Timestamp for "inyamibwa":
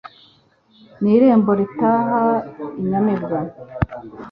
2.81-3.37